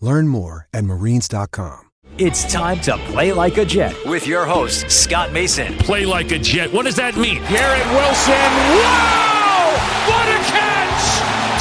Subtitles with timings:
[0.00, 1.90] Learn more at marines.com.
[2.18, 5.74] It's time to play like a Jet with your host, Scott Mason.
[5.78, 6.72] Play like a Jet.
[6.72, 7.38] What does that mean?
[7.46, 8.50] Garrett Wilson.
[8.74, 9.70] Wow!
[10.10, 11.04] What a catch!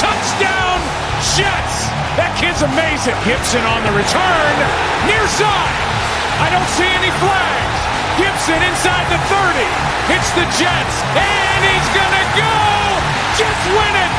[0.01, 0.77] Touchdown,
[1.37, 1.77] Jets!
[2.17, 3.13] That kid's amazing.
[3.21, 4.55] Gipson on the return.
[5.05, 5.77] Near side.
[6.41, 7.79] I don't see any flags.
[8.17, 9.61] Gipson inside the 30.
[10.09, 10.95] Hits the Jets.
[11.13, 12.57] And he's going to go!
[13.37, 14.13] Jets win it!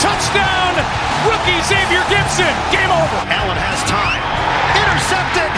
[0.00, 1.11] Touchdown!
[1.22, 2.50] Rookie Xavier Gipson.
[2.74, 3.20] Game over.
[3.30, 4.22] Allen has time.
[4.74, 5.50] Intercepted.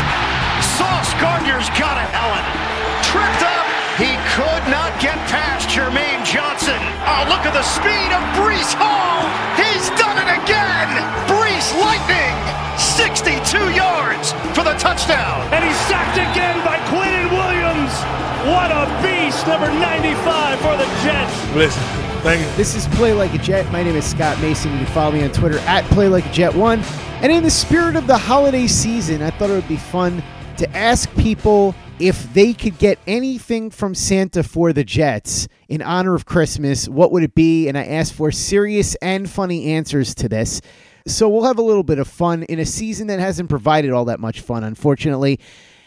[0.77, 2.09] Sauce Gardner's got it.
[2.13, 2.45] Allen
[3.01, 3.65] tripped up.
[3.97, 6.77] He could not get past Jermaine Johnson.
[7.07, 9.23] Oh, look at the speed of Breece Hall.
[9.55, 10.91] He's done it again.
[11.31, 12.35] Breece Lightning.
[12.77, 15.47] 62 yards for the touchdown.
[15.55, 17.95] And he's sacked again by Quinnen Williams.
[18.51, 21.33] What a beast, number 95 for the Jets.
[21.55, 22.57] Listen, thank you.
[22.57, 23.71] This is Play Like a Jet.
[23.71, 24.73] My name is Scott Mason.
[24.73, 26.81] You can follow me on Twitter at Play Like a Jet One.
[27.21, 30.23] And in the spirit of the holiday season, I thought it would be fun
[30.57, 36.15] to ask people if they could get anything from Santa for the Jets in honor
[36.15, 36.89] of Christmas.
[36.89, 37.69] What would it be?
[37.69, 40.63] And I asked for serious and funny answers to this.
[41.07, 44.07] So we'll have a little bit of fun in a season that hasn't provided all
[44.07, 45.41] that much fun, unfortunately.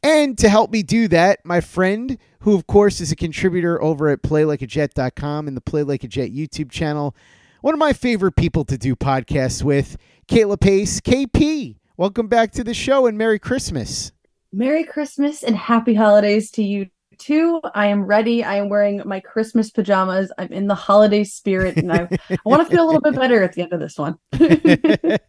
[0.08, 4.08] And to help me do that, my friend, who of course is a contributor over
[4.08, 7.14] at playlikeajet.com and the Play Like a Jet YouTube channel,
[7.60, 9.98] one of my favorite people to do podcasts with,
[10.30, 11.02] Kayla Pace.
[11.02, 14.14] KP, welcome back to the show and Merry Christmas.
[14.54, 17.60] Merry Christmas and happy holidays to you too.
[17.76, 18.46] I am ready.
[18.46, 20.32] I am wearing my Christmas pajamas.
[20.38, 23.44] I'm in the holiday spirit and I, I want to feel a little bit better
[23.44, 24.18] at the end of this one.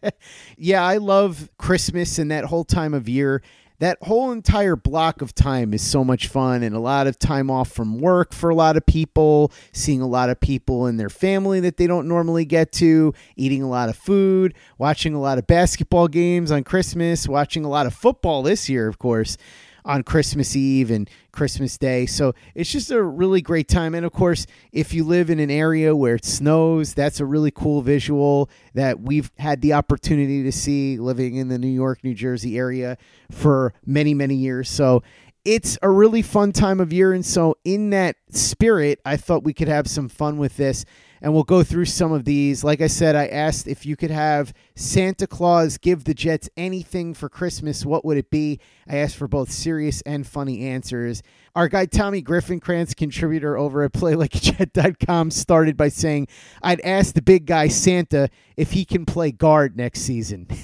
[0.57, 3.41] yeah, I love Christmas and that whole time of year.
[3.79, 7.49] That whole entire block of time is so much fun and a lot of time
[7.49, 11.09] off from work for a lot of people, seeing a lot of people in their
[11.09, 15.37] family that they don't normally get to, eating a lot of food, watching a lot
[15.37, 19.37] of basketball games on Christmas, watching a lot of football this year, of course
[19.85, 22.05] on Christmas Eve and Christmas Day.
[22.05, 23.95] So it's just a really great time.
[23.95, 27.51] And of course, if you live in an area where it snows, that's a really
[27.51, 32.13] cool visual that we've had the opportunity to see living in the New York, New
[32.13, 32.97] Jersey area
[33.31, 34.69] for many, many years.
[34.69, 35.03] So
[35.45, 37.13] it's a really fun time of year.
[37.13, 40.85] And so, in that spirit, I thought we could have some fun with this
[41.21, 42.63] and we'll go through some of these.
[42.63, 47.13] Like I said, I asked if you could have Santa Claus give the Jets anything
[47.13, 48.61] for Christmas, what would it be?
[48.87, 51.21] I asked for both serious and funny answers.
[51.53, 56.29] Our guy Tommy Griffinkrantz, contributor over at PlayLikeAJet.com, started by saying,
[56.63, 60.47] "I'd ask the big guy Santa if he can play guard next season."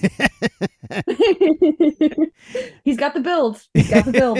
[2.83, 3.67] He's got the build.
[3.73, 4.40] He's got the build.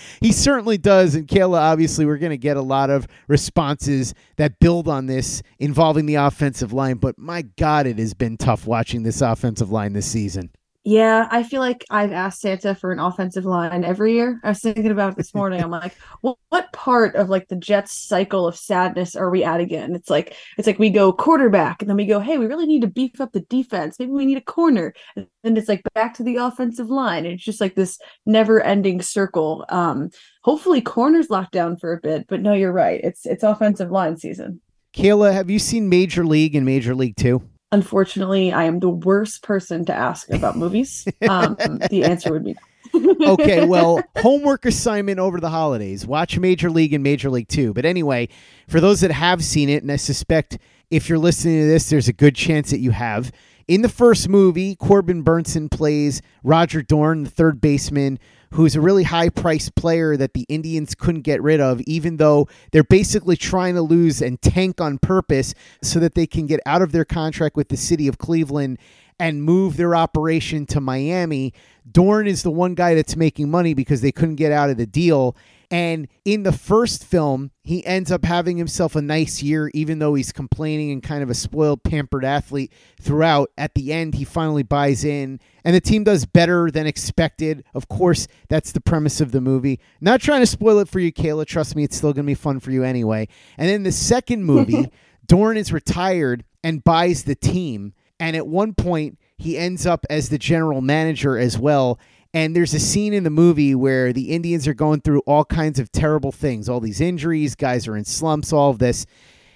[0.20, 1.14] he certainly does.
[1.14, 5.42] And Kayla, obviously, we're going to get a lot of responses that build on this
[5.58, 6.96] involving the offensive line.
[6.96, 10.50] But my God, it has been tough watching this offensive line this season.
[10.90, 14.40] Yeah, I feel like I've asked Santa for an offensive line every year.
[14.42, 15.62] I was thinking about it this morning.
[15.62, 19.60] I'm like, well, what part of like the Jets cycle of sadness are we at
[19.60, 19.94] again?
[19.94, 22.80] It's like it's like we go quarterback and then we go, hey, we really need
[22.80, 23.98] to beef up the defense.
[23.98, 24.94] Maybe we need a corner.
[25.14, 27.26] And then it's like back to the offensive line.
[27.26, 29.66] And it's just like this never-ending circle.
[29.68, 30.08] Um,
[30.42, 33.00] hopefully corners locked down for a bit, but no, you're right.
[33.04, 34.62] It's it's offensive line season.
[34.94, 37.42] Kayla, have you seen Major League and Major League Two?
[37.70, 41.06] Unfortunately, I am the worst person to ask about movies.
[41.28, 41.56] Um,
[41.90, 42.56] the answer would be
[42.94, 46.06] okay, well, homework assignment over the holidays.
[46.06, 47.74] Watch Major League and Major League 2.
[47.74, 48.28] But anyway,
[48.68, 50.58] for those that have seen it, and I suspect
[50.90, 53.32] if you're listening to this, there's a good chance that you have.
[53.66, 58.18] In the first movie, Corbin Bernsen plays Roger Dorn, the third baseman,
[58.50, 62.48] who's a really high priced player that the Indians couldn't get rid of, even though
[62.72, 66.82] they're basically trying to lose and tank on purpose so that they can get out
[66.82, 68.78] of their contract with the city of Cleveland
[69.18, 71.52] and move their operation to Miami.
[71.90, 74.86] Dorn is the one guy that's making money because they couldn't get out of the
[74.86, 75.36] deal.
[75.70, 80.14] And in the first film, he ends up having himself a nice year, even though
[80.14, 83.50] he's complaining and kind of a spoiled, pampered athlete throughout.
[83.58, 87.64] At the end, he finally buys in, and the team does better than expected.
[87.74, 89.78] Of course, that's the premise of the movie.
[90.00, 91.44] Not trying to spoil it for you, Kayla.
[91.44, 93.28] Trust me, it's still going to be fun for you anyway.
[93.58, 94.90] And then the second movie,
[95.26, 97.92] Dorn is retired and buys the team.
[98.20, 101.98] And at one point, he ends up as the general manager as well.
[102.34, 105.78] And there's a scene in the movie where the Indians are going through all kinds
[105.78, 109.06] of terrible things, all these injuries, guys are in slumps, all of this.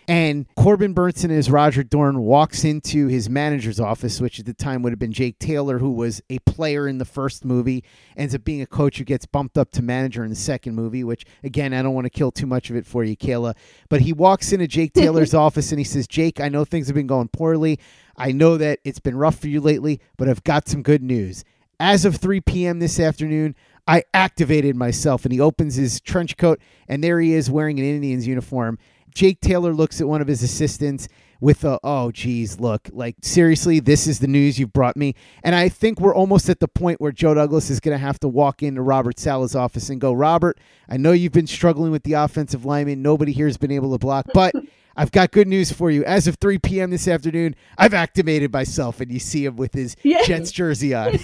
[0.09, 4.83] And Corbin Bernsen as Roger Dorn walks into his manager's office, which at the time
[4.83, 7.85] would have been Jake Taylor, who was a player in the first movie,
[8.17, 11.05] ends up being a coach who gets bumped up to manager in the second movie,
[11.05, 13.55] which, again, I don't want to kill too much of it for you, Kayla.
[13.89, 16.97] But he walks into Jake Taylor's office and he says, Jake, I know things have
[16.97, 17.79] been going poorly.
[18.17, 21.45] I know that it's been rough for you lately, but I've got some good news.
[21.81, 22.79] As of 3 p.m.
[22.79, 23.55] this afternoon,
[23.87, 25.25] I activated myself.
[25.25, 28.79] And he opens his trench coat, and there he is wearing an Indians uniform.
[29.15, 31.09] Jake Taylor looks at one of his assistants
[31.41, 35.15] with a, oh, geez, look, like, seriously, this is the news you've brought me.
[35.43, 38.21] And I think we're almost at the point where Joe Douglas is going to have
[38.21, 40.59] to walk into Robert Saleh's office and go, Robert,
[40.89, 43.03] I know you've been struggling with the offensive lineman.
[43.03, 44.55] Nobody here has been able to block, but.
[44.97, 46.05] I've got good news for you.
[46.05, 46.91] As of 3 p.m.
[46.91, 49.97] this afternoon, I've activated myself, and you see him with his.
[50.27, 51.19] Jets jersey on.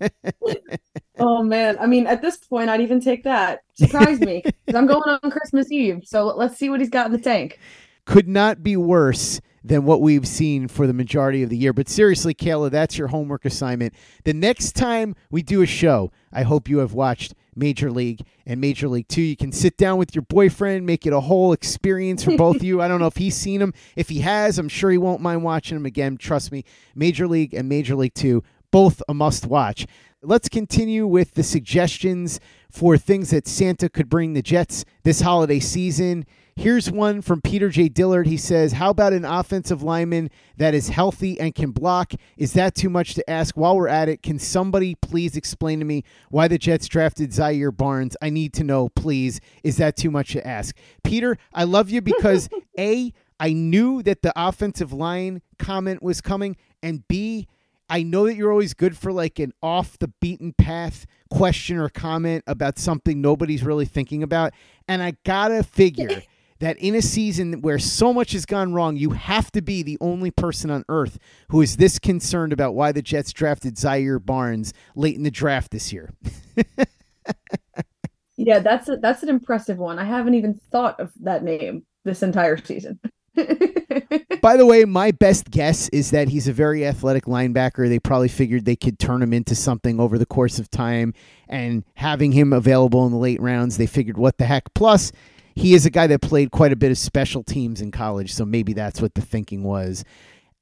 [1.18, 3.62] oh man, I mean, at this point, I'd even take that.
[3.74, 4.42] Surprise me,
[4.74, 6.02] I'm going on Christmas Eve.
[6.04, 7.58] So let's see what he's got in the tank.
[8.04, 11.72] Could not be worse than what we've seen for the majority of the year.
[11.72, 13.94] But seriously, Kayla, that's your homework assignment.
[14.24, 18.60] The next time we do a show, I hope you have watched Major League and
[18.60, 19.22] Major League Two.
[19.22, 22.62] You can sit down with your boyfriend, make it a whole experience for both of
[22.62, 22.80] you.
[22.80, 23.74] I don't know if he's seen them.
[23.96, 26.16] If he has, I'm sure he won't mind watching them again.
[26.16, 26.64] Trust me,
[26.94, 29.86] Major League and Major League Two, both a must watch.
[30.22, 32.40] Let's continue with the suggestions
[32.70, 36.26] for things that Santa could bring the Jets this holiday season.
[36.58, 37.88] Here's one from Peter J.
[37.88, 38.26] Dillard.
[38.26, 42.14] He says, How about an offensive lineman that is healthy and can block?
[42.36, 43.56] Is that too much to ask?
[43.56, 47.70] While we're at it, can somebody please explain to me why the Jets drafted Zaire
[47.70, 48.16] Barnes?
[48.20, 49.40] I need to know, please.
[49.62, 50.76] Is that too much to ask?
[51.04, 56.56] Peter, I love you because A, I knew that the offensive line comment was coming,
[56.82, 57.46] and B,
[57.88, 61.88] I know that you're always good for like an off the beaten path question or
[61.88, 64.54] comment about something nobody's really thinking about.
[64.88, 66.22] And I gotta figure
[66.60, 69.98] that in a season where so much has gone wrong, you have to be the
[70.00, 71.18] only person on earth
[71.50, 75.70] who is this concerned about why the Jets drafted Zaire Barnes late in the draft
[75.70, 76.10] this year.
[78.36, 79.98] yeah, that's a, that's an impressive one.
[79.98, 82.98] I haven't even thought of that name this entire season.
[84.40, 87.88] By the way, my best guess is that he's a very athletic linebacker.
[87.88, 91.14] They probably figured they could turn him into something over the course of time,
[91.48, 94.72] and having him available in the late rounds, they figured, what the heck?
[94.74, 95.12] Plus,
[95.58, 98.44] he is a guy that played quite a bit of special teams in college, so
[98.44, 100.04] maybe that's what the thinking was.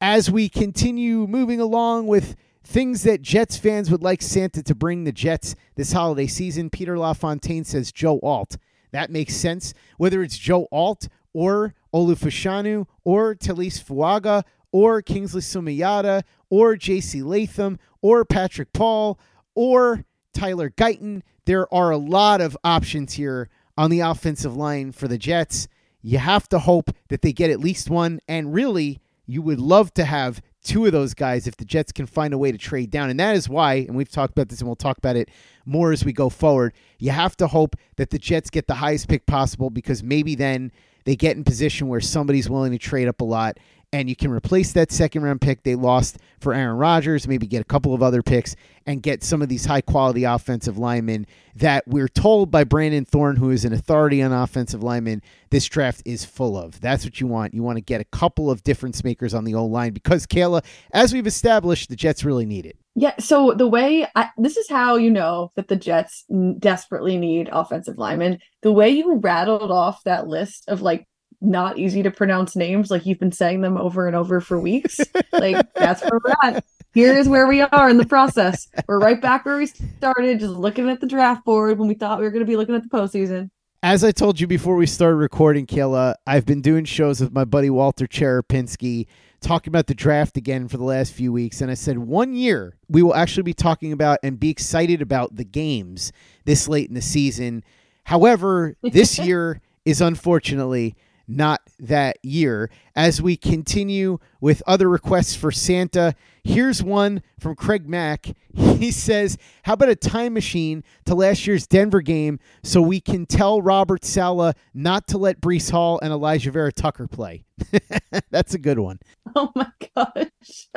[0.01, 2.35] As we continue moving along with
[2.65, 6.99] things that Jets fans would like Santa to bring the Jets this holiday season, Peter
[6.99, 8.57] LaFontaine says Joe Alt.
[8.93, 9.75] That makes sense.
[9.99, 17.23] Whether it's Joe Alt or Olu Fashanu or Taliese Fuaga or Kingsley Suamataia or J.C.
[17.23, 19.21] Latham or Patrick Paul
[19.55, 25.09] or Tyler Guyton, there are a lot of options here on the offensive line for
[25.09, 25.69] the Jets.
[26.03, 28.21] You have to hope that they get at least one.
[28.29, 32.07] And really, you would love to have two of those guys if the Jets can
[32.07, 33.11] find a way to trade down.
[33.11, 35.31] And that is why, and we've talked about this and we'll talk about it
[35.65, 39.09] more as we go forward, you have to hope that the Jets get the highest
[39.09, 40.73] pick possible because maybe then
[41.05, 43.59] they get in position where somebody's willing to trade up a lot
[43.97, 47.63] and you can replace that second round pick they lost for Aaron Rodgers, maybe get
[47.63, 51.83] a couple of other picks and get some of these high quality offensive linemen that
[51.89, 56.27] we're told by Brandon Thorn, who is an authority on offensive linemen, this draft is
[56.27, 56.79] full of.
[56.83, 57.55] That's what you want.
[57.55, 60.63] You want to get a couple of difference makers on the O line because Kayla,
[60.93, 62.77] as we've established, the Jets really need it.
[62.95, 63.15] Yeah.
[63.19, 66.27] So the way I, this is how you know that the Jets
[66.59, 68.41] desperately need offensive linemen.
[68.61, 71.07] The way you rattled off that list of like
[71.47, 75.01] not easy to pronounce names like you've been saying them over and over for weeks
[75.33, 76.65] like that's where we're at
[76.97, 78.69] here's where we are in the process.
[78.89, 82.19] We're right back where we started, just looking at the draft board when we thought
[82.19, 83.51] we were going to be looking at the postseason.
[83.83, 87.45] As I told you before we started recording, Kayla, I've been doing shows with my
[87.45, 89.07] buddy Walter Cherepinsky
[89.43, 91.61] talking about the draft again for the last few weeks.
[91.61, 95.37] And I said, one year we will actually be talking about and be excited about
[95.37, 96.11] the games
[96.47, 97.63] this late in the season.
[98.05, 100.97] However, this year is unfortunately
[101.29, 102.71] not that year.
[102.95, 106.15] As we continue with other requests for Santa,
[106.45, 108.29] here's one from Craig Mack.
[108.77, 113.25] He says, How about a time machine to last year's Denver game so we can
[113.25, 117.45] tell Robert Saleh not to let Breece Hall and Alijah Vera Tucker play?
[118.31, 118.99] that's a good one.
[119.35, 120.69] Oh my gosh.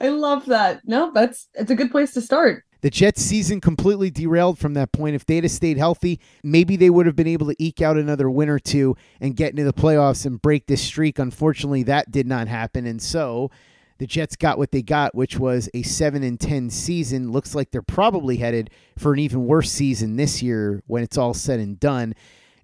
[0.00, 0.80] I love that.
[0.84, 2.64] No, that's it's a good place to start.
[2.82, 5.14] The Jets season completely derailed from that point.
[5.14, 8.30] If they'd have stayed healthy, maybe they would have been able to eke out another
[8.30, 11.18] win or two and get into the playoffs and break this streak.
[11.18, 12.86] Unfortunately, that did not happen.
[12.86, 13.50] And so
[13.98, 17.32] the Jets got what they got, which was a 7 and 10 season.
[17.32, 21.34] Looks like they're probably headed for an even worse season this year when it's all
[21.34, 22.14] said and done.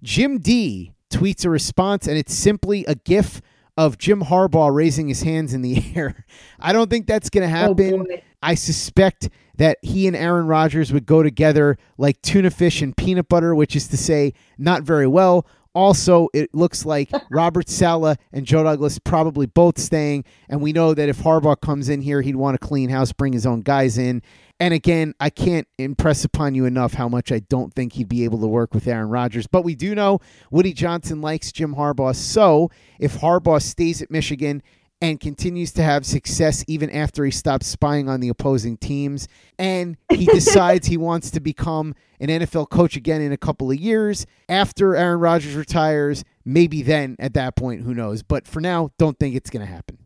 [0.01, 3.41] Jim D tweets a response, and it's simply a GIF
[3.77, 6.25] of Jim Harbaugh raising his hands in the air.
[6.59, 8.07] I don't think that's going to oh, happen.
[8.11, 12.95] Oh I suspect that he and Aaron Rodgers would go together like tuna fish and
[12.95, 15.45] peanut butter, which is to say, not very well.
[15.73, 20.23] Also, it looks like Robert Saleh and Joe Douglas probably both staying.
[20.49, 23.33] And we know that if Harbaugh comes in here, he'd want to clean house, bring
[23.33, 24.23] his own guys in.
[24.59, 28.23] And again, I can't impress upon you enough how much I don't think he'd be
[28.23, 29.45] able to work with Aaron Rodgers.
[29.45, 32.15] But we do know Woody Johnson likes Jim Harbaugh.
[32.15, 34.63] So if Harbaugh stays at Michigan
[35.01, 39.27] and continues to have success even after he stops spying on the opposing teams.
[39.59, 43.77] And he decides he wants to become an NFL coach again in a couple of
[43.77, 46.23] years after Aaron Rodgers retires.
[46.43, 48.23] Maybe then at that point, who knows?
[48.23, 49.99] But for now, don't think it's going to happen.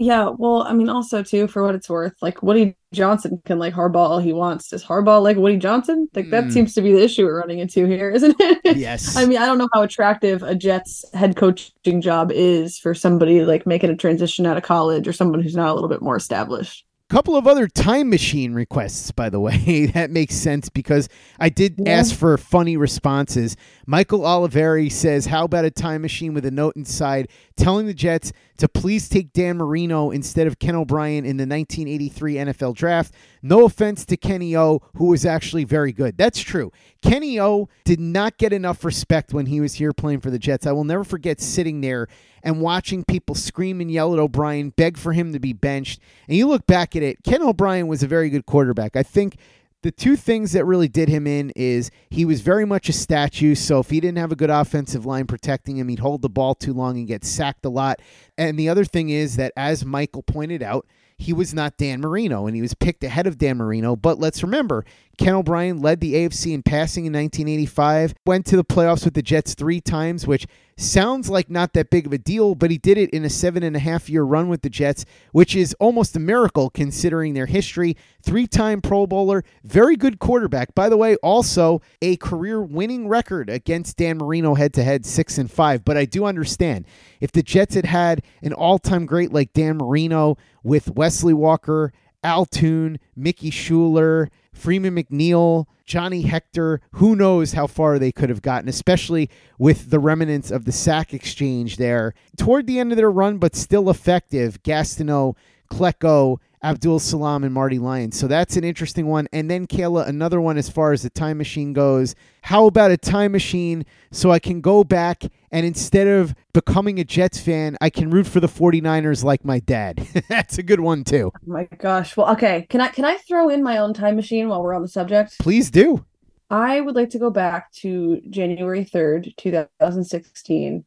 [0.00, 3.74] Yeah, well, I mean, also too, for what it's worth, like Woody Johnson can like
[3.74, 4.68] Harbaugh all he wants.
[4.68, 6.08] Does Harbaugh like Woody Johnson?
[6.14, 6.52] Like that mm.
[6.52, 8.76] seems to be the issue we're running into here, isn't it?
[8.76, 9.16] Yes.
[9.16, 13.44] I mean, I don't know how attractive a Jets head coaching job is for somebody
[13.44, 16.16] like making a transition out of college or someone who's not a little bit more
[16.16, 21.48] established couple of other time machine requests by the way that makes sense because i
[21.48, 21.92] did yeah.
[21.92, 23.56] ask for funny responses.
[23.86, 28.32] Michael oliveri says how about a time machine with a note inside telling the jets
[28.58, 33.14] to please take dan marino instead of ken o'brien in the 1983 nfl draft?
[33.42, 36.18] No offense to kenny o who was actually very good.
[36.18, 36.72] That's true.
[37.02, 40.66] Kenny o did not get enough respect when he was here playing for the jets.
[40.66, 42.08] I will never forget sitting there
[42.42, 46.00] and watching people scream and yell at O'Brien, beg for him to be benched.
[46.28, 48.96] And you look back at it, Ken O'Brien was a very good quarterback.
[48.96, 49.36] I think
[49.82, 53.54] the two things that really did him in is he was very much a statue.
[53.54, 56.54] So if he didn't have a good offensive line protecting him, he'd hold the ball
[56.54, 58.00] too long and get sacked a lot.
[58.36, 62.46] And the other thing is that, as Michael pointed out, he was not Dan Marino,
[62.46, 63.96] and he was picked ahead of Dan Marino.
[63.96, 64.84] But let's remember,
[65.18, 69.22] Ken O'Brien led the AFC in passing in 1985, went to the playoffs with the
[69.22, 70.46] Jets three times, which
[70.76, 73.64] sounds like not that big of a deal, but he did it in a seven
[73.64, 77.46] and a half year run with the Jets, which is almost a miracle considering their
[77.46, 77.96] history.
[78.22, 80.72] Three time Pro Bowler, very good quarterback.
[80.74, 85.36] By the way, also a career winning record against Dan Marino head to head, six
[85.36, 85.84] and five.
[85.84, 86.86] But I do understand
[87.20, 91.92] if the Jets had had an all time great like Dan Marino with Wesley Walker,
[92.22, 98.42] Al Toon, Mickey Shuler, Freeman McNeil, Johnny Hector, who knows how far they could have
[98.42, 102.12] gotten, especially with the remnants of the sack exchange there.
[102.36, 105.36] Toward the end of their run, but still effective, Gastineau,
[105.70, 108.18] Klecko, Abdul Salaam and Marty Lyons.
[108.18, 109.28] So that's an interesting one.
[109.32, 112.14] And then, Kayla, another one as far as the time machine goes.
[112.42, 117.04] How about a time machine so I can go back and instead of becoming a
[117.04, 119.98] Jets fan, I can root for the 49ers like my dad?
[120.28, 121.30] that's a good one too.
[121.34, 122.16] Oh my gosh.
[122.16, 122.66] Well, okay.
[122.68, 125.38] Can I can I throw in my own time machine while we're on the subject?
[125.38, 126.04] Please do.
[126.50, 130.84] I would like to go back to January 3rd, 2016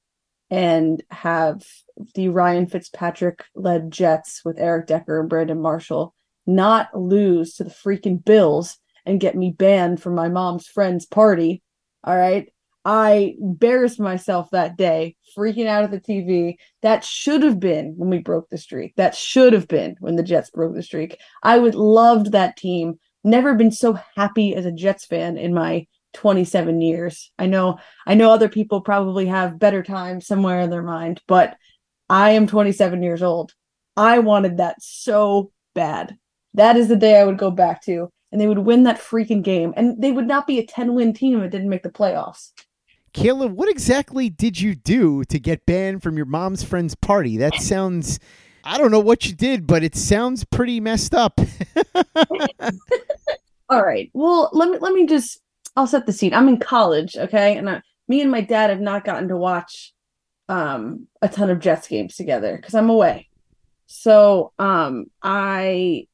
[0.51, 1.63] and have
[2.15, 6.13] the Ryan Fitzpatrick led Jets with Eric Decker and Brandon Marshall
[6.45, 11.61] not lose to the freaking Bills and get me banned from my mom's friend's party.
[12.03, 12.49] All right.
[12.83, 16.55] I embarrassed myself that day, freaking out at the TV.
[16.81, 18.95] That should have been when we broke the streak.
[18.95, 21.19] That should have been when the Jets broke the streak.
[21.43, 22.99] I would loved that team.
[23.23, 27.31] Never been so happy as a Jets fan in my 27 years.
[27.37, 27.77] I know
[28.07, 31.55] I know other people probably have better times somewhere in their mind, but
[32.11, 33.53] I am 27 years old.
[33.95, 36.17] I wanted that so bad.
[36.53, 39.41] That is the day I would go back to and they would win that freaking
[39.41, 41.89] game and they would not be a 10 win team if it didn't make the
[41.89, 42.51] playoffs.
[43.13, 47.37] Caleb, what exactly did you do to get banned from your mom's friend's party?
[47.37, 48.19] That sounds
[48.65, 51.39] I don't know what you did, but it sounds pretty messed up.
[53.69, 54.11] All right.
[54.13, 55.39] Well, let me let me just
[55.77, 56.33] I'll set the scene.
[56.33, 57.55] I'm in college, okay?
[57.55, 59.93] And I, me and my dad have not gotten to watch
[60.51, 63.29] um a ton of Jets games together cuz I'm away.
[63.87, 66.07] So, um I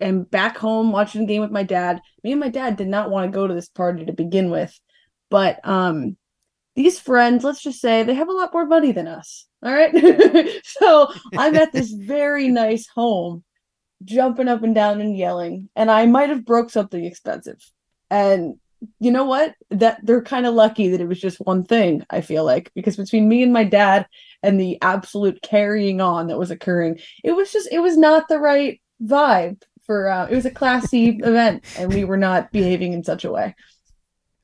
[0.00, 2.00] am back home watching a game with my dad.
[2.24, 4.78] Me and my dad did not want to go to this party to begin with,
[5.28, 6.16] but um
[6.76, 9.46] these friends, let's just say they have a lot more money than us.
[9.62, 9.92] All right.
[10.64, 13.44] so I'm at this very nice home,
[14.04, 17.58] jumping up and down and yelling, and I might have broke something expensive.
[18.08, 18.54] And
[18.98, 19.54] you know what?
[19.70, 22.96] That they're kind of lucky that it was just one thing, I feel like, because
[22.96, 24.06] between me and my dad
[24.42, 28.38] and the absolute carrying on that was occurring, it was just it was not the
[28.38, 33.04] right vibe for uh, it was a classy event and we were not behaving in
[33.04, 33.54] such a way.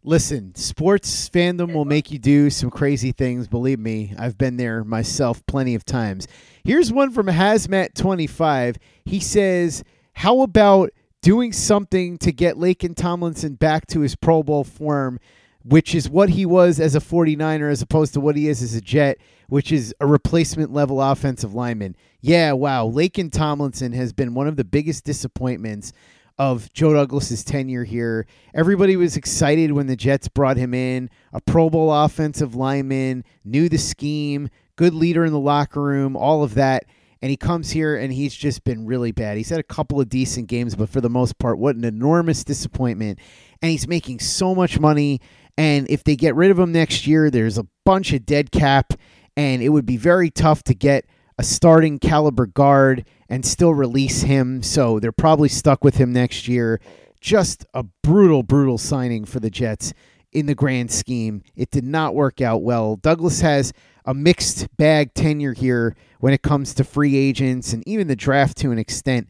[0.02, 3.48] Listen, sports fandom will make you do some crazy things.
[3.48, 6.28] Believe me, I've been there myself plenty of times.
[6.62, 8.76] Here's one from Hazmat25.
[9.04, 10.90] He says, How about
[11.26, 15.18] doing something to get Laken Tomlinson back to his Pro Bowl form,
[15.64, 18.75] which is what he was as a 49er as opposed to what he is as
[18.75, 19.18] a Jet,
[19.49, 21.97] which is a replacement level offensive lineman?
[22.21, 22.88] Yeah, wow.
[22.88, 25.92] Laken Tomlinson has been one of the biggest disappointments
[26.38, 28.25] of Joe Douglas's tenure here.
[28.54, 33.68] Everybody was excited when the Jets brought him in, a Pro Bowl offensive lineman, knew
[33.68, 36.85] the scheme, good leader in the locker room, all of that.
[37.23, 39.37] And he comes here and he's just been really bad.
[39.37, 42.44] He's had a couple of decent games, but for the most part, what an enormous
[42.44, 43.18] disappointment.
[43.62, 45.20] And he's making so much money.
[45.56, 48.92] And if they get rid of him next year, there's a bunch of dead cap,
[49.37, 51.06] and it would be very tough to get
[51.38, 54.62] a starting caliber guard and still release him.
[54.62, 56.80] So they're probably stuck with him next year.
[57.20, 59.94] Just a brutal, brutal signing for the Jets
[60.36, 61.42] in the grand scheme.
[61.56, 62.96] It did not work out well.
[62.96, 63.72] Douglas has
[64.04, 68.58] a mixed bag tenure here when it comes to free agents and even the draft
[68.58, 69.28] to an extent.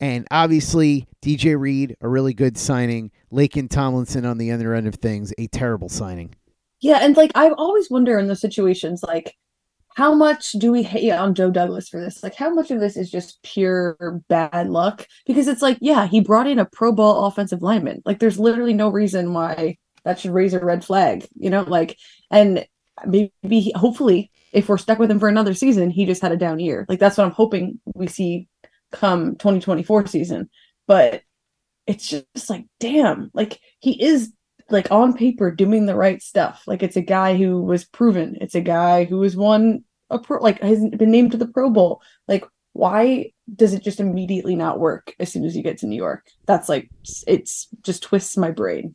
[0.00, 3.12] And obviously, DJ Reed, a really good signing.
[3.32, 6.34] Laken Tomlinson on the other end of things, a terrible signing.
[6.80, 9.36] Yeah, and like I always wonder in those situations, like
[9.94, 12.22] how much do we hate on Joe Douglas for this?
[12.22, 13.96] Like, how much of this is just pure
[14.28, 15.06] bad luck?
[15.26, 18.02] Because it's like, yeah, he brought in a Pro Bowl offensive lineman.
[18.04, 19.76] Like, there's literally no reason why
[20.08, 21.62] that should raise a red flag, you know?
[21.62, 21.96] Like,
[22.30, 22.66] and
[23.06, 26.58] maybe, hopefully, if we're stuck with him for another season, he just had a down
[26.58, 26.86] year.
[26.88, 28.48] Like, that's what I'm hoping we see
[28.90, 30.48] come 2024 season.
[30.86, 31.22] But
[31.86, 34.32] it's just like, damn, like, he is
[34.70, 36.62] like on paper doing the right stuff.
[36.66, 38.36] Like it's a guy who was proven.
[38.40, 41.70] It's a guy who has won a pro like has been named to the Pro
[41.70, 42.02] Bowl.
[42.26, 42.44] Like
[42.74, 46.26] why does it just immediately not work as soon as you get to New York?
[46.46, 46.90] That's like
[47.26, 48.94] it's just twists my brain.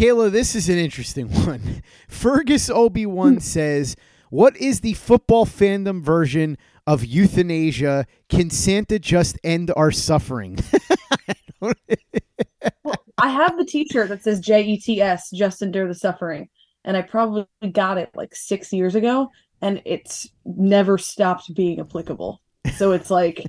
[0.00, 1.82] Kayla, this is an interesting one.
[2.08, 3.40] Fergus Obi Wan hmm.
[3.40, 3.96] says,
[4.30, 8.06] "What is the football fandom version of euthanasia?
[8.30, 10.58] Can Santa just end our suffering?"
[13.18, 16.48] I have the T-shirt that says J E T S, just endure the suffering,
[16.86, 19.28] and I probably got it like six years ago,
[19.60, 22.40] and it's never stopped being applicable.
[22.76, 23.44] So it's like.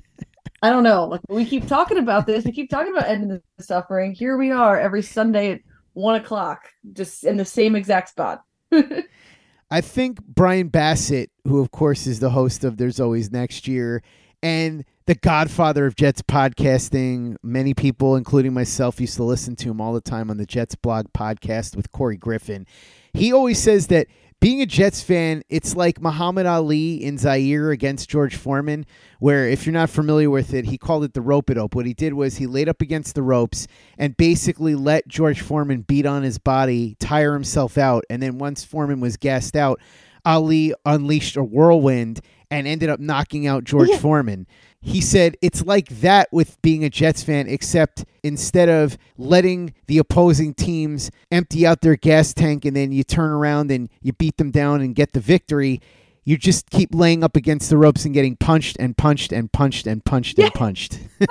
[0.64, 1.06] I don't know.
[1.06, 4.14] Like we keep talking about this, we keep talking about ending the suffering.
[4.14, 5.60] Here we are every Sunday at
[5.92, 8.44] one o'clock, just in the same exact spot.
[9.70, 14.02] I think Brian Bassett, who of course is the host of There's Always Next Year,
[14.42, 19.80] and the godfather of Jets podcasting, many people, including myself, used to listen to him
[19.80, 22.66] all the time on the Jets blog podcast with Corey Griffin.
[23.12, 24.06] He always says that
[24.42, 28.84] being a Jets fan, it's like Muhammad Ali in Zaire against George Foreman,
[29.20, 31.76] where if you're not familiar with it, he called it the rope-a-dope.
[31.76, 35.82] What he did was he laid up against the ropes and basically let George Foreman
[35.82, 39.80] beat on his body, tire himself out, and then once Foreman was gassed out,
[40.24, 43.98] Ali unleashed a whirlwind and ended up knocking out George yeah.
[43.98, 44.48] Foreman
[44.84, 49.98] he said it's like that with being a Jets fan, except instead of letting the
[49.98, 54.38] opposing teams empty out their gas tank and then you turn around and you beat
[54.38, 55.80] them down and get the victory,
[56.24, 59.86] you just keep laying up against the ropes and getting punched and punched and punched
[59.86, 60.98] and punched and punched.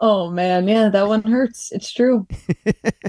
[0.00, 1.72] oh man, yeah, that one hurts.
[1.72, 2.28] It's true.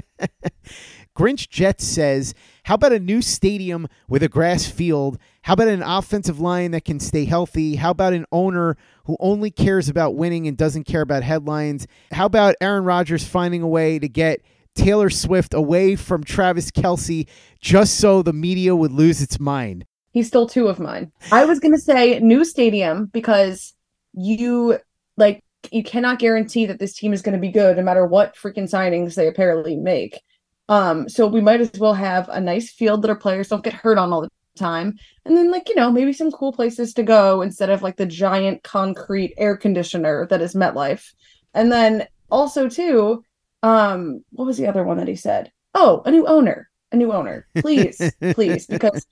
[1.16, 5.18] Grinch Jets says, How about a new stadium with a grass field?
[5.42, 7.76] How about an offensive line that can stay healthy?
[7.76, 11.86] How about an owner who only cares about winning and doesn't care about headlines?
[12.10, 14.40] How about Aaron Rodgers finding a way to get
[14.74, 17.28] Taylor Swift away from Travis Kelce
[17.60, 19.84] just so the media would lose its mind?
[20.12, 21.12] He stole two of mine.
[21.30, 23.74] I was going to say new stadium because
[24.14, 24.78] you
[25.18, 28.36] like you cannot guarantee that this team is going to be good no matter what
[28.36, 30.22] freaking signings they apparently make.
[30.68, 33.74] Um, so we might as well have a nice field that our players don't get
[33.74, 34.98] hurt on all the time.
[35.24, 38.06] And then, like, you know, maybe some cool places to go instead of like the
[38.06, 41.12] giant concrete air conditioner that is MetLife.
[41.52, 43.24] And then also, too,
[43.62, 45.52] um, what was the other one that he said?
[45.74, 48.00] Oh, a new owner, a new owner, please,
[48.32, 49.06] please, because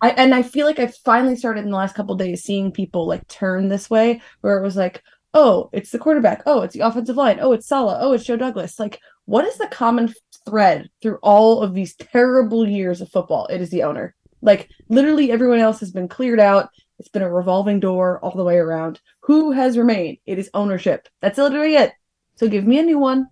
[0.00, 3.06] I and I feel like I finally started in the last couple days seeing people
[3.06, 6.80] like turn this way where it was like, oh, it's the quarterback, oh, it's the
[6.80, 8.78] offensive line, oh, it's Saleh, oh, it's Joe Douglas.
[8.78, 10.12] Like, what is the common
[10.46, 13.46] thread through all of these terrible years of football?
[13.46, 14.14] It is the owner.
[14.42, 16.68] Like literally everyone else has been cleared out.
[16.98, 19.00] It's been a revolving door all the way around.
[19.22, 20.18] Who has remained?
[20.26, 21.08] It is ownership.
[21.20, 21.92] That's literally it.
[22.36, 23.28] So give me a new one.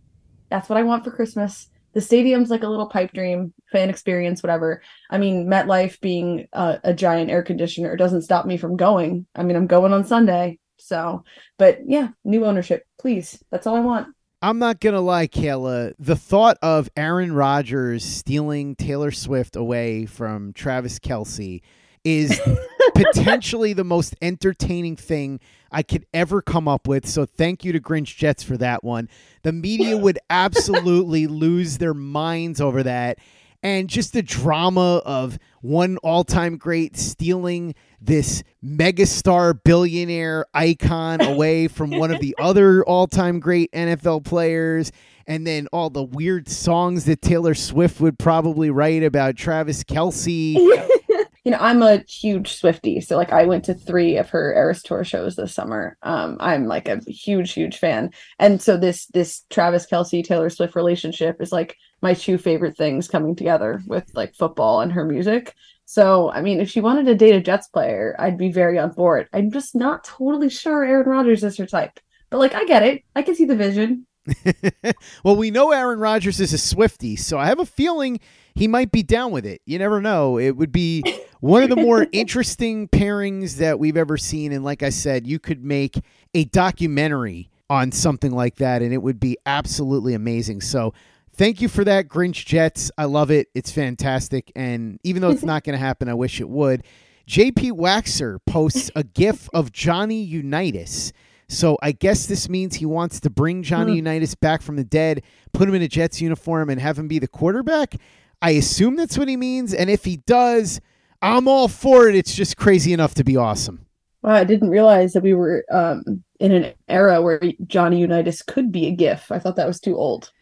[0.50, 1.68] That's what I want for Christmas.
[1.92, 4.82] The stadium's like a little pipe dream, fan experience, whatever.
[5.10, 9.26] I mean, MetLife being a, a giant air conditioner doesn't stop me from going.
[9.34, 10.58] I mean, I'm going on Sunday.
[10.78, 11.24] So,
[11.58, 13.42] but yeah, new ownership, please.
[13.50, 14.08] That's all I want.
[14.44, 15.94] I'm not gonna lie, Kayla.
[16.00, 21.62] The thought of Aaron Rodgers stealing Taylor Swift away from Travis Kelce
[22.02, 22.40] is
[22.96, 25.38] potentially the most entertaining thing
[25.70, 27.06] I could ever come up with.
[27.06, 29.08] So thank you to Grinch Jets for that one.
[29.44, 33.20] The media would absolutely lose their minds over that.
[33.62, 41.68] And just the drama of one all time great stealing this megastar billionaire icon away
[41.68, 44.90] from one of the other all-time great NFL players
[45.26, 50.54] and then all the weird songs that Taylor Swift would probably write about Travis Kelce.
[51.44, 54.82] you know, I'm a huge Swifty, so like I went to three of her Eras
[54.82, 55.96] Tour shows this summer.
[56.02, 60.74] Um, I'm like a huge, huge fan, and so this this Travis Kelce Taylor Swift
[60.74, 65.54] relationship is like my two favorite things coming together with like football and her music.
[65.84, 68.90] So, I mean, if she wanted to date a Jets player, I'd be very on
[68.90, 69.28] board.
[69.32, 72.00] I'm just not totally sure Aaron Rodgers is her type.
[72.30, 73.04] But like, I get it.
[73.14, 74.06] I can see the vision.
[75.24, 78.20] well, we know Aaron Rodgers is a Swifty, so I have a feeling
[78.54, 79.60] he might be down with it.
[79.66, 80.38] You never know.
[80.38, 81.02] It would be
[81.40, 84.52] one of the more interesting pairings that we've ever seen.
[84.52, 86.00] And like I said, you could make
[86.34, 90.60] a documentary on something like that, and it would be absolutely amazing.
[90.60, 90.94] So
[91.34, 92.90] thank you for that, Grinch Jets.
[92.98, 93.48] I love it.
[93.54, 94.52] It's fantastic.
[94.54, 96.84] And even though it's not going to happen, I wish it would.
[97.28, 101.12] JP Waxer posts a gif of Johnny Unitas.
[101.48, 105.22] So I guess this means he wants to bring Johnny Unitas back from the dead,
[105.52, 107.96] put him in a Jets uniform, and have him be the quarterback.
[108.40, 109.74] I assume that's what he means.
[109.74, 110.80] And if he does,
[111.20, 112.16] I'm all for it.
[112.16, 113.84] It's just crazy enough to be awesome.
[114.22, 118.72] Wow, I didn't realize that we were um, in an era where Johnny Unitas could
[118.72, 119.30] be a GIF.
[119.30, 120.32] I thought that was too old.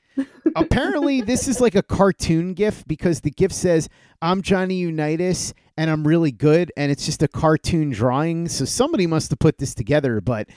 [0.56, 3.88] Apparently, this is like a cartoon GIF because the GIF says,
[4.22, 6.72] I'm Johnny Unitas and I'm really good.
[6.76, 8.48] And it's just a cartoon drawing.
[8.48, 10.20] So somebody must have put this together.
[10.20, 10.48] But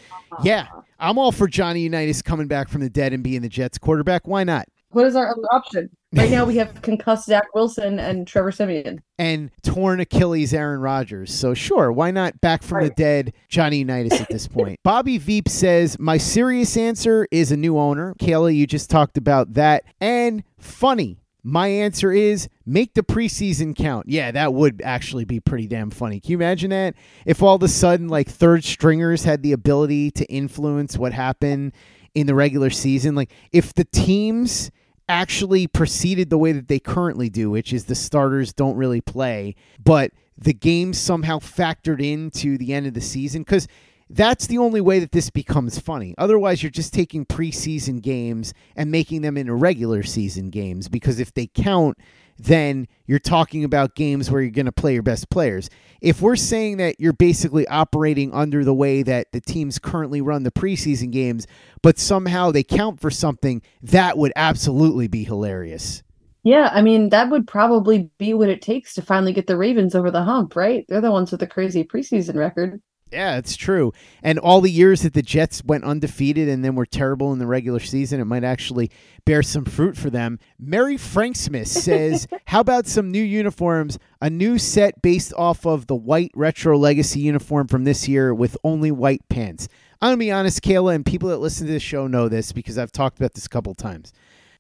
[0.44, 0.82] yeah, uh-huh.
[1.00, 4.28] I'm all for Johnny Unitas coming back from the dead and being the Jets quarterback.
[4.28, 4.68] Why not?
[4.94, 5.90] What is our other option?
[6.14, 9.02] Right now we have concussed Zach Wilson and Trevor Siemian.
[9.18, 11.34] and torn Achilles Aaron Rodgers.
[11.34, 14.80] So sure, why not back from the dead Johnny Unitas at this point?
[14.84, 18.14] Bobby Veep says, My serious answer is a new owner.
[18.20, 19.84] Kayla, you just talked about that.
[20.00, 21.18] And funny.
[21.46, 24.08] My answer is make the preseason count.
[24.08, 26.22] Yeah, that would actually be pretty damn funny.
[26.22, 26.96] Can you imagine that?
[27.26, 31.74] If all of a sudden, like, third stringers had the ability to influence what happened
[32.16, 34.72] in the regular season, like, if the teams
[35.10, 39.56] actually proceeded the way that they currently do, which is the starters don't really play,
[39.84, 43.68] but the games somehow factored into the end of the season because
[44.10, 46.14] that's the only way that this becomes funny.
[46.18, 51.34] Otherwise, you're just taking preseason games and making them into regular season games because if
[51.34, 51.98] they count,
[52.38, 55.70] then you're talking about games where you're going to play your best players.
[56.02, 60.44] If we're saying that you're basically operating under the way that the teams currently run
[60.44, 61.48] the preseason games,
[61.82, 66.04] but somehow they count for something, that would absolutely be hilarious.
[66.44, 69.96] Yeah, I mean that would probably be what it takes to finally get the Ravens
[69.96, 70.86] over the hump, right?
[70.90, 72.82] They're the ones with the crazy preseason record.
[73.14, 73.94] Yeah, it's true.
[74.24, 77.46] And all the years that the Jets went undefeated and then were terrible in the
[77.46, 78.90] regular season, it might actually
[79.24, 80.40] bear some fruit for them.
[80.60, 84.00] Mary Franksmith says, How about some new uniforms?
[84.20, 88.58] A new set based off of the white retro legacy uniform from this year with
[88.64, 89.68] only white pants.
[90.02, 92.52] I'm going to be honest, Kayla, and people that listen to this show know this
[92.52, 94.12] because I've talked about this a couple times.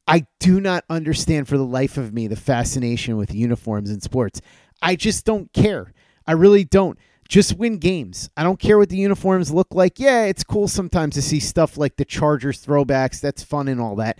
[0.07, 4.41] I do not understand for the life of me the fascination with uniforms in sports.
[4.81, 5.91] I just don't care.
[6.27, 6.99] I really don't.
[7.29, 8.29] Just win games.
[8.35, 9.99] I don't care what the uniforms look like.
[9.99, 13.21] Yeah, it's cool sometimes to see stuff like the Chargers throwbacks.
[13.21, 14.19] That's fun and all that.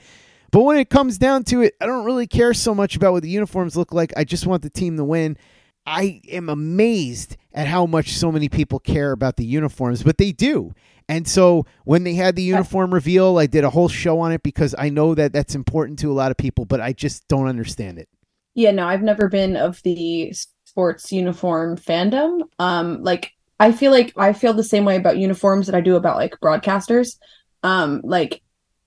[0.52, 3.24] But when it comes down to it, I don't really care so much about what
[3.24, 4.14] the uniforms look like.
[4.16, 5.38] I just want the team to win.
[5.86, 10.32] I am amazed at how much so many people care about the uniforms, but they
[10.32, 10.74] do.
[11.10, 14.32] And so when they had the uh, uniform reveal, I did a whole show on
[14.32, 17.28] it because I know that that's important to a lot of people, but I just
[17.28, 18.08] don't understand it.
[18.56, 20.34] Yeah, no, I've never been of the
[20.74, 22.42] sports uniform fandom.
[22.58, 25.96] Um, like I feel like I feel the same way about uniforms that I do
[25.96, 27.18] about like broadcasters.
[27.62, 28.42] Um, like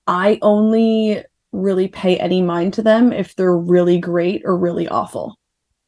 [0.05, 1.23] I only
[1.53, 5.37] really pay any mind to them if they're really great or really awful.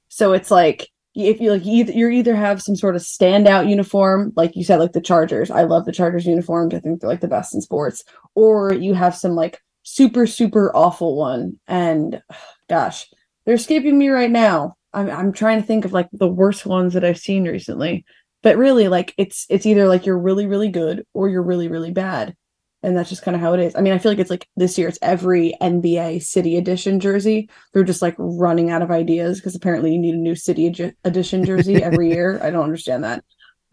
[0.07, 4.31] So it's like if you like either, you either have some sort of standout uniform,
[4.37, 5.51] like you said, like the Chargers.
[5.51, 6.73] I love the Chargers uniforms.
[6.73, 8.05] I think they're like the best in sports.
[8.35, 12.21] Or you have some like super super awful one, and
[12.69, 13.09] gosh,
[13.45, 14.77] they're escaping me right now.
[14.93, 18.05] I'm I'm trying to think of like the worst ones that I've seen recently.
[18.41, 21.91] But really, like it's it's either like you're really really good or you're really really
[21.91, 22.35] bad,
[22.83, 23.75] and that's just kind of how it is.
[23.75, 27.49] I mean, I feel like it's like this year it's every NBA City Edition jersey.
[27.73, 30.93] They're just like running out of ideas because apparently you need a new City Edi-
[31.03, 32.39] Edition jersey every year.
[32.43, 33.23] I don't understand that.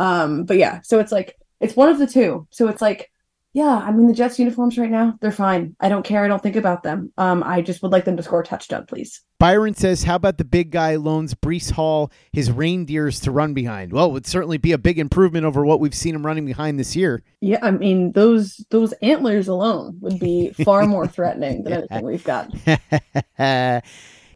[0.00, 2.46] Um, but yeah, so it's like it's one of the two.
[2.50, 3.10] So it's like
[3.56, 5.74] yeah, I mean the Jets uniforms right now, they're fine.
[5.80, 6.22] I don't care.
[6.22, 7.10] I don't think about them.
[7.16, 9.22] Um, I just would like them to score a touchdown, please.
[9.38, 13.94] Byron says, How about the big guy loans Breece Hall his reindeers to run behind?
[13.94, 16.78] Well, it would certainly be a big improvement over what we've seen him running behind
[16.78, 17.22] this year.
[17.40, 22.24] Yeah, I mean those those antlers alone would be far more threatening than anything we've
[22.24, 22.52] got.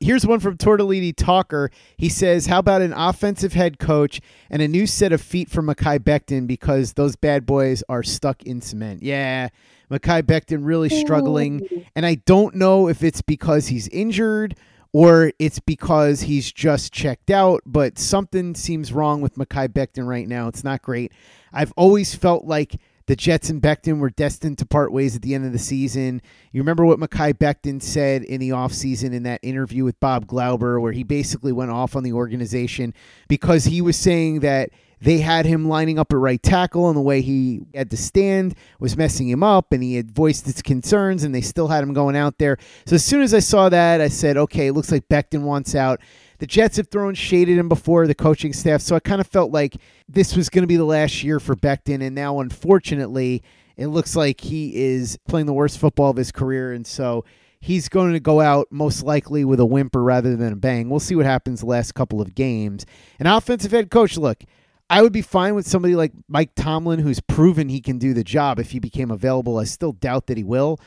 [0.01, 1.71] Here's one from Tortellini Talker.
[1.99, 5.63] He says, How about an offensive head coach and a new set of feet for
[5.63, 9.03] Mekhi Becton because those bad boys are stuck in cement?
[9.03, 9.51] Yeah,
[9.91, 11.67] Mekhi Becton really struggling.
[11.95, 14.57] And I don't know if it's because he's injured
[14.93, 20.27] or it's because he's just checked out, but something seems wrong with Mekhi Becton right
[20.27, 20.49] now.
[20.49, 21.13] It's not great.
[21.53, 25.35] I've always felt like the Jets and Becton were destined to part ways at the
[25.35, 26.23] end of the season.
[26.53, 30.79] You remember what Mekhi Becton said in the offseason in that interview with Bob Glauber,
[30.79, 32.95] where he basically went off on the organization
[33.27, 34.71] because he was saying that
[35.01, 38.55] they had him lining up at right tackle and the way he had to stand
[38.79, 41.93] was messing him up and he had voiced his concerns and they still had him
[41.93, 42.59] going out there.
[42.87, 45.75] So as soon as I saw that, I said, okay, it looks like Becton wants
[45.75, 46.01] out.
[46.41, 48.81] The Jets have thrown shade at him before, the coaching staff.
[48.81, 49.77] So I kind of felt like
[50.09, 52.03] this was going to be the last year for Becton.
[52.03, 53.43] And now, unfortunately,
[53.77, 56.73] it looks like he is playing the worst football of his career.
[56.73, 57.27] And so
[57.61, 60.89] he's going to go out most likely with a whimper rather than a bang.
[60.89, 62.87] We'll see what happens the last couple of games.
[63.19, 64.43] An offensive head coach, look,
[64.89, 68.25] I would be fine with somebody like Mike Tomlin, who's proven he can do the
[68.25, 69.59] job if he became available.
[69.59, 70.81] I still doubt that he will.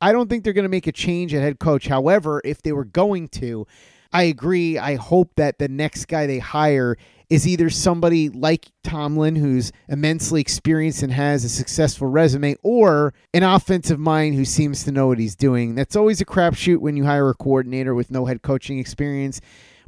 [0.00, 1.88] I don't think they're going to make a change at head coach.
[1.88, 3.66] However, if they were going to,
[4.12, 4.78] I agree.
[4.78, 6.96] I hope that the next guy they hire
[7.28, 13.44] is either somebody like Tomlin, who's immensely experienced and has a successful resume, or an
[13.44, 15.76] offensive mind who seems to know what he's doing.
[15.76, 19.40] That's always a crapshoot when you hire a coordinator with no head coaching experience.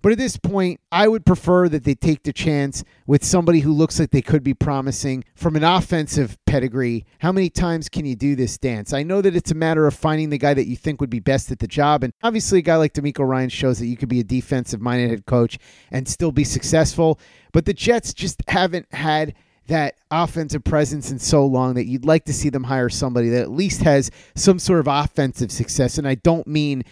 [0.02, 3.72] But at this point, I would prefer that they take the chance with somebody who
[3.72, 7.06] looks like they could be promising from an offensive pedigree.
[7.20, 8.92] How many times can you do this dance?
[8.92, 11.20] I know that it's a matter of finding the guy that you think would be
[11.20, 12.02] best at the job.
[12.02, 15.10] And obviously, a guy like DeMeco Ryan shows that you could be a defensive minded
[15.10, 15.58] head coach
[15.92, 17.20] and still be successful.
[17.52, 19.34] But the Jets just haven't had
[19.68, 23.42] that offensive presence in so long that you'd like to see them hire somebody that
[23.42, 25.98] at least has some sort of offensive success.
[25.98, 26.84] And I don't mean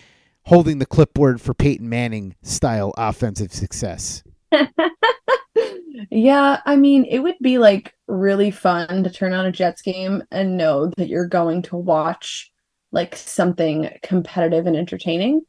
[0.45, 4.23] holding the clipboard for Peyton Manning style offensive success.
[6.11, 10.23] yeah, I mean, it would be like really fun to turn on a Jets game
[10.31, 12.51] and know that you're going to watch
[12.93, 15.43] like something competitive and entertaining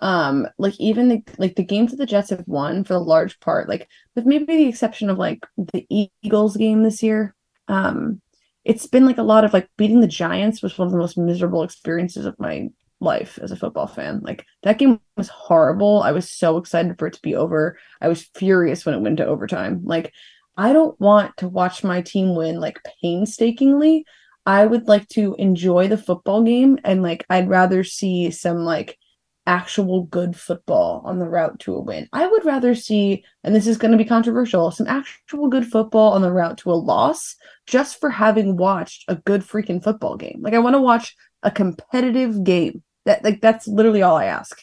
[0.00, 3.40] um like even the like the games that the jets have won for the large
[3.40, 5.86] part like with maybe the exception of like the
[6.22, 7.34] eagles game this year
[7.68, 8.20] um
[8.64, 11.16] it's been like a lot of like beating the giants was one of the most
[11.16, 12.68] miserable experiences of my
[13.00, 17.06] life as a football fan like that game was horrible i was so excited for
[17.06, 20.12] it to be over i was furious when it went to overtime like
[20.56, 24.04] i don't want to watch my team win like painstakingly
[24.46, 28.98] i would like to enjoy the football game and like i'd rather see some like
[29.46, 32.08] actual good football on the route to a win.
[32.12, 36.12] I would rather see, and this is going to be controversial, some actual good football
[36.12, 40.40] on the route to a loss just for having watched a good freaking football game.
[40.40, 42.82] Like I want to watch a competitive game.
[43.06, 44.62] That like that's literally all I ask.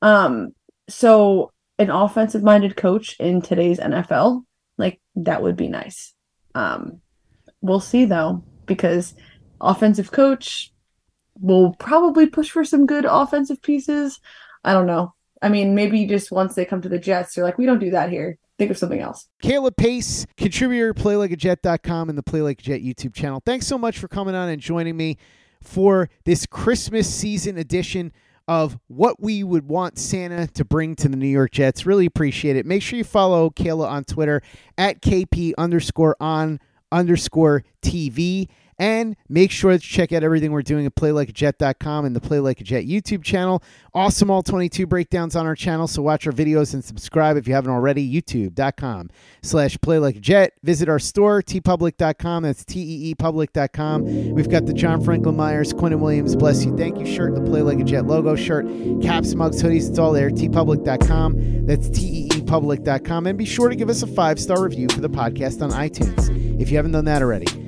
[0.00, 0.52] Um
[0.88, 4.44] so an offensive minded coach in today's NFL,
[4.78, 6.14] like that would be nice.
[6.54, 7.00] Um
[7.60, 9.14] we'll see though because
[9.60, 10.72] offensive coach
[11.40, 14.20] will probably push for some good offensive pieces.
[14.64, 15.14] I don't know.
[15.40, 17.90] I mean, maybe just once they come to the Jets, they're like, we don't do
[17.90, 18.38] that here.
[18.58, 19.28] Think of something else.
[19.42, 23.40] Kayla Pace, contributor, playlikeajet.com and the Play Like a Jet YouTube channel.
[23.46, 25.16] Thanks so much for coming on and joining me
[25.68, 28.10] for this Christmas season edition
[28.48, 31.84] of what we would want Santa to bring to the New York Jets.
[31.84, 32.64] Really appreciate it.
[32.64, 34.40] Make sure you follow Kayla on Twitter
[34.78, 36.58] at KP underscore on
[36.90, 38.48] underscore TV.
[38.78, 42.60] And make sure to check out everything we're doing at playlikeajet.com and the Play Like
[42.60, 43.60] a Jet YouTube channel.
[43.92, 47.54] Awesome All 22 breakdowns on our channel, so watch our videos and subscribe if you
[47.54, 48.08] haven't already.
[48.08, 49.10] YouTube.com
[49.42, 50.52] slash Play Like a Jet.
[50.62, 52.44] Visit our store, teepublic.com.
[52.44, 54.34] That's T-E-E public.com.
[54.34, 57.62] We've got the John Franklin Myers, Quinnen Williams, Bless You, Thank You shirt, the Play
[57.62, 58.66] Like a Jet logo shirt,
[59.02, 59.88] caps, mugs, hoodies.
[59.88, 60.30] It's all there.
[60.30, 61.66] teepublic.com.
[61.66, 63.26] That's T-E-E public.com.
[63.26, 66.70] And be sure to give us a five-star review for the podcast on iTunes if
[66.70, 67.67] you haven't done that already.